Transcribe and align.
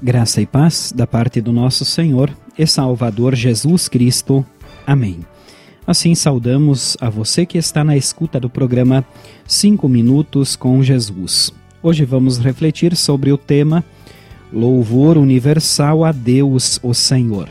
Graça 0.00 0.40
e 0.40 0.46
paz 0.46 0.92
da 0.94 1.08
parte 1.08 1.40
do 1.40 1.52
nosso 1.52 1.84
Senhor 1.84 2.30
e 2.56 2.64
Salvador 2.68 3.34
Jesus 3.34 3.88
Cristo. 3.88 4.46
Amém. 4.86 5.26
Assim 5.84 6.14
saudamos 6.14 6.96
a 7.00 7.10
você 7.10 7.44
que 7.44 7.58
está 7.58 7.82
na 7.82 7.96
escuta 7.96 8.38
do 8.38 8.48
programa 8.48 9.04
Cinco 9.44 9.88
Minutos 9.88 10.54
com 10.54 10.80
Jesus. 10.84 11.52
Hoje 11.82 12.04
vamos 12.04 12.38
refletir 12.38 12.94
sobre 12.94 13.32
o 13.32 13.36
tema 13.36 13.84
Louvor 14.52 15.18
Universal 15.18 16.04
a 16.04 16.12
Deus, 16.12 16.78
o 16.80 16.94
Senhor. 16.94 17.48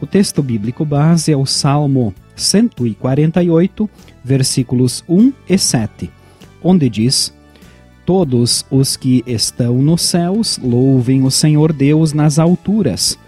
O 0.00 0.06
texto 0.06 0.42
bíblico 0.42 0.84
base 0.84 1.30
é 1.30 1.36
o 1.36 1.46
Salmo 1.46 2.12
148, 2.34 3.88
versículos 4.24 5.04
1 5.08 5.32
e 5.48 5.56
7, 5.56 6.10
onde 6.60 6.88
diz: 6.88 7.32
Todos 8.08 8.64
os 8.70 8.96
que 8.96 9.22
estão 9.26 9.82
nos 9.82 10.00
céus 10.00 10.58
louvem 10.62 11.24
o 11.24 11.30
Senhor 11.30 11.74
Deus 11.74 12.14
nas 12.14 12.38
alturas. 12.38 13.18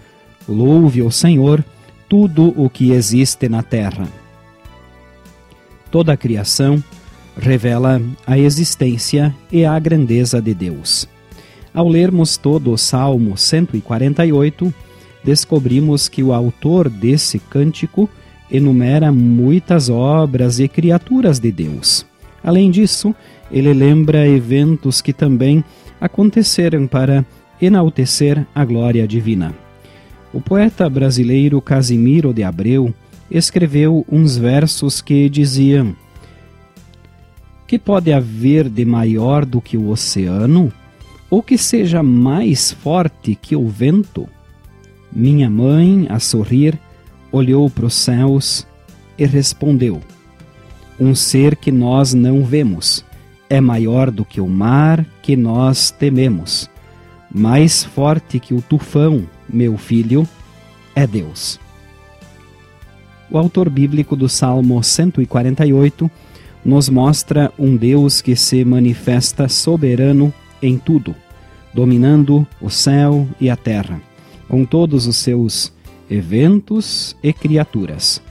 Louve 0.49 1.03
o 1.03 1.11
Senhor 1.11 1.63
tudo 2.09 2.51
o 2.59 2.67
que 2.67 2.89
existe 2.89 3.47
na 3.47 3.61
terra. 3.61 4.07
Toda 5.91 6.13
a 6.13 6.17
criação 6.17 6.83
revela 7.37 8.01
a 8.25 8.39
existência 8.39 9.35
e 9.51 9.63
a 9.63 9.77
grandeza 9.77 10.41
de 10.41 10.55
Deus. 10.55 11.07
Ao 11.71 11.87
lermos 11.87 12.35
todo 12.35 12.71
o 12.71 12.77
Salmo 12.77 13.37
148, 13.37 14.73
descobrimos 15.23 16.09
que 16.09 16.23
o 16.23 16.33
autor 16.33 16.89
desse 16.89 17.37
cântico 17.37 18.09
enumera 18.49 19.11
muitas 19.11 19.89
obras 19.89 20.57
e 20.57 20.67
criaturas 20.67 21.37
de 21.37 21.51
Deus. 21.51 22.09
Além 22.43 22.71
disso, 22.71 23.13
ele 23.51 23.73
lembra 23.73 24.27
eventos 24.27 25.01
que 25.01 25.13
também 25.13 25.63
aconteceram 25.99 26.87
para 26.87 27.25
enaltecer 27.61 28.45
a 28.55 28.65
glória 28.65 29.07
divina. 29.07 29.53
O 30.33 30.41
poeta 30.41 30.89
brasileiro 30.89 31.61
Casimiro 31.61 32.33
de 32.33 32.43
Abreu 32.43 32.93
escreveu 33.29 34.05
uns 34.09 34.37
versos 34.37 35.01
que 35.01 35.29
diziam: 35.29 35.95
Que 37.67 37.77
pode 37.77 38.11
haver 38.11 38.69
de 38.69 38.85
maior 38.85 39.45
do 39.45 39.61
que 39.61 39.77
o 39.77 39.89
oceano? 39.89 40.71
Ou 41.29 41.41
que 41.41 41.57
seja 41.57 42.03
mais 42.03 42.71
forte 42.71 43.35
que 43.35 43.55
o 43.55 43.67
vento? 43.67 44.27
Minha 45.13 45.49
mãe, 45.49 46.07
a 46.09 46.19
sorrir, 46.19 46.77
olhou 47.31 47.69
para 47.69 47.85
os 47.85 47.93
céus 47.93 48.67
e 49.17 49.25
respondeu: 49.25 50.01
Um 51.01 51.15
ser 51.15 51.55
que 51.55 51.71
nós 51.71 52.13
não 52.13 52.45
vemos 52.45 53.03
é 53.49 53.59
maior 53.59 54.11
do 54.11 54.23
que 54.23 54.39
o 54.39 54.47
mar 54.47 55.03
que 55.23 55.35
nós 55.35 55.89
tememos. 55.89 56.69
Mais 57.33 57.83
forte 57.83 58.39
que 58.39 58.53
o 58.53 58.61
tufão, 58.61 59.23
meu 59.49 59.79
filho, 59.79 60.27
é 60.93 61.07
Deus. 61.07 61.59
O 63.31 63.37
autor 63.39 63.67
bíblico 63.67 64.15
do 64.15 64.29
Salmo 64.29 64.83
148 64.83 66.11
nos 66.63 66.87
mostra 66.87 67.51
um 67.57 67.75
Deus 67.75 68.21
que 68.21 68.35
se 68.35 68.63
manifesta 68.63 69.49
soberano 69.49 70.31
em 70.61 70.77
tudo, 70.77 71.15
dominando 71.73 72.45
o 72.61 72.69
céu 72.69 73.27
e 73.39 73.49
a 73.49 73.55
terra, 73.55 73.99
com 74.47 74.63
todos 74.63 75.07
os 75.07 75.15
seus 75.17 75.73
eventos 76.07 77.17
e 77.23 77.33
criaturas. 77.33 78.21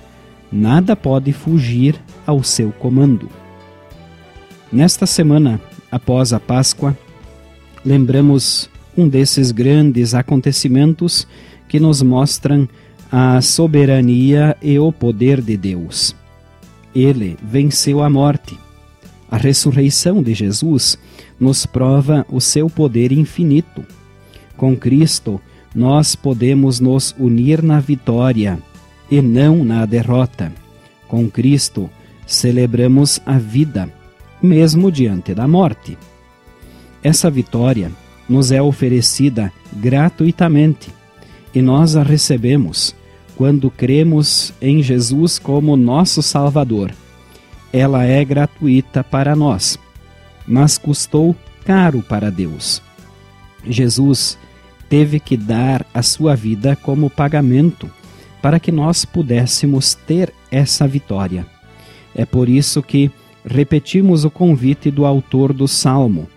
Nada 0.53 0.97
pode 0.97 1.33
fugir 1.33 1.95
ao 2.27 2.43
seu 2.43 2.73
comando. 2.73 3.29
Nesta 4.73 5.07
semana, 5.07 5.61
após 5.91 6.33
a 6.33 6.41
Páscoa, 6.41 6.97
lembramos 7.85 8.69
um 8.97 9.09
desses 9.09 9.53
grandes 9.53 10.15
acontecimentos 10.15 11.27
que 11.69 11.79
nos 11.79 12.03
mostram 12.03 12.69
a 13.11 13.41
soberania 13.41 14.57
e 14.61 14.79
o 14.79 14.93
poder 14.93 15.41
de 15.41 15.57
Deus. 15.57 16.15
Ele 16.95 17.37
venceu 17.43 18.03
a 18.03 18.11
morte. 18.11 18.59
A 19.31 19.37
ressurreição 19.37 20.21
de 20.23 20.35
Jesus 20.35 20.99
nos 21.39 21.65
prova 21.65 22.27
o 22.29 22.41
seu 22.41 22.69
poder 22.69 23.13
infinito. 23.13 23.85
Com 24.57 24.77
Cristo, 24.77 25.41
nós 25.75 26.17
podemos 26.17 26.81
nos 26.81 27.15
unir 27.19 27.63
na 27.63 27.79
vitória 27.79 28.59
e 29.11 29.21
não 29.21 29.65
na 29.65 29.85
derrota. 29.85 30.53
Com 31.09 31.29
Cristo, 31.29 31.91
celebramos 32.27 33.21
a 33.27 33.39
vida 33.39 33.93
mesmo 34.43 34.91
diante 34.91 35.35
da 35.35 35.47
morte. 35.49 35.99
Essa 37.03 37.31
vitória 37.31 37.91
nos 38.29 38.53
é 38.53 38.63
oferecida 38.63 39.53
gratuitamente 39.73 40.91
e 41.55 41.61
nós 41.61 41.97
a 41.97 42.03
recebemos 42.03 42.95
quando 43.37 43.71
cremos 43.71 44.53
em 44.61 44.83
Jesus 44.83 45.39
como 45.39 45.77
nosso 45.77 46.23
Salvador. 46.23 46.93
Ela 47.73 48.05
é 48.05 48.25
gratuita 48.25 49.03
para 49.03 49.35
nós, 49.35 49.79
mas 50.47 50.77
custou 50.77 51.35
caro 51.65 52.03
para 52.03 52.31
Deus. 52.31 52.83
Jesus 53.65 54.39
teve 54.89 55.19
que 55.19 55.37
dar 55.37 55.87
a 55.93 56.03
sua 56.03 56.35
vida 56.35 56.77
como 56.77 57.11
pagamento 57.11 57.91
para 58.41 58.59
que 58.59 58.73
nós 58.73 59.05
pudéssemos 59.05 59.95
ter 59.95 60.33
essa 60.51 60.87
vitória. 60.87 61.47
É 62.15 62.25
por 62.25 62.49
isso 62.49 62.83
que 62.83 63.11
repetimos 63.45 64.25
o 64.25 64.31
convite 64.31 64.91
do 64.91 65.05
autor 65.05 65.53
do 65.53 65.69
Salmo: 65.69 66.29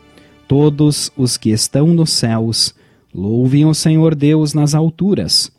Todos 0.48 1.12
os 1.18 1.38
que 1.38 1.50
estão 1.50 1.88
nos 1.88 2.12
céus, 2.12 2.76
louvem 3.14 3.66
o 3.66 3.74
Senhor 3.74 4.16
Deus 4.16 4.54
nas 4.54 4.76
alturas. 4.76 5.52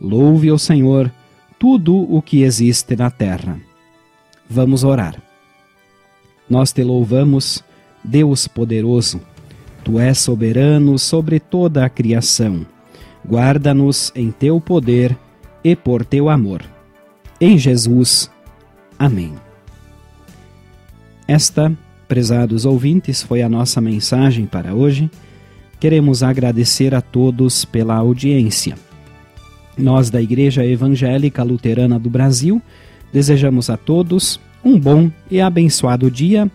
Louve 0.00 0.50
o 0.50 0.58
Senhor 0.58 1.12
tudo 1.58 1.94
o 1.94 2.22
que 2.22 2.42
existe 2.42 2.96
na 2.96 3.10
terra. 3.10 3.60
Vamos 4.48 4.82
orar. 4.82 5.22
Nós 6.48 6.72
te 6.72 6.82
louvamos, 6.82 7.62
Deus 8.02 8.48
poderoso. 8.48 9.20
Tu 9.84 9.98
és 10.00 10.18
soberano 10.18 10.98
sobre 10.98 11.38
toda 11.38 11.84
a 11.84 11.88
criação. 11.90 12.66
Guarda-nos 13.24 14.10
em 14.14 14.30
teu 14.30 14.58
poder 14.58 15.16
e 15.62 15.76
por 15.76 16.04
teu 16.04 16.28
amor. 16.28 16.62
Em 17.40 17.56
Jesus. 17.56 18.30
Amém. 18.98 19.34
Esta, 21.26 21.72
prezados 22.08 22.64
ouvintes, 22.64 23.22
foi 23.22 23.40
a 23.40 23.48
nossa 23.48 23.80
mensagem 23.80 24.46
para 24.46 24.74
hoje. 24.74 25.10
Queremos 25.78 26.22
agradecer 26.22 26.94
a 26.94 27.00
todos 27.00 27.64
pela 27.64 27.94
audiência. 27.94 28.76
Nós, 29.78 30.10
da 30.10 30.20
Igreja 30.20 30.64
Evangélica 30.66 31.42
Luterana 31.42 31.98
do 31.98 32.10
Brasil, 32.10 32.60
desejamos 33.12 33.70
a 33.70 33.76
todos 33.76 34.40
um 34.64 34.78
bom 34.78 35.10
e 35.30 35.40
abençoado 35.40 36.10
dia, 36.10 36.50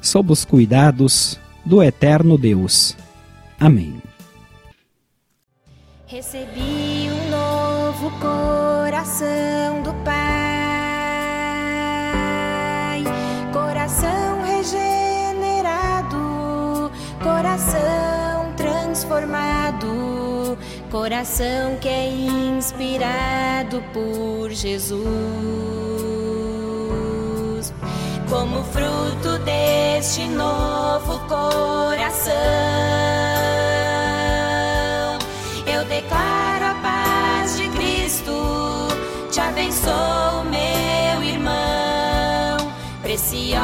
sob 0.00 0.32
os 0.32 0.44
cuidados 0.44 1.40
do 1.64 1.82
Eterno 1.82 2.38
Deus. 2.38 2.96
Amém. 3.58 3.94
Recebi 6.06 7.08
um 7.10 7.30
novo 7.30 7.59
coração 8.20 9.82
do 9.82 9.92
Pai 10.04 10.60
coração 17.22 18.52
transformado, 18.56 20.56
coração 20.90 21.76
que 21.80 21.88
é 21.88 22.08
inspirado 22.08 23.82
por 23.92 24.50
Jesus. 24.50 25.00
Como 28.28 28.64
fruto 28.64 29.38
deste 29.44 30.26
novo 30.28 31.20
coração, 31.28 32.39
te 43.10 43.59